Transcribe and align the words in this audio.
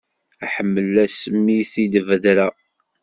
Aḥemmel 0.45 0.93
ass 1.05 1.19
mi 1.43 1.53
i 1.61 1.63
t-id-bedreɣ. 1.71 2.53